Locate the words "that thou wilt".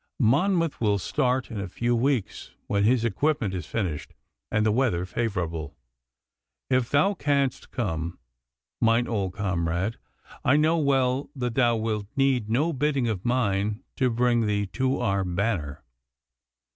11.35-12.07